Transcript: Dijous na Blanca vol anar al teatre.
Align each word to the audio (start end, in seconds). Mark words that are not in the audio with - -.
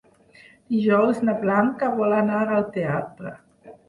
Dijous 0.75 1.19
na 1.29 1.35
Blanca 1.43 1.89
vol 1.99 2.15
anar 2.21 2.39
al 2.55 2.65
teatre. 2.79 3.35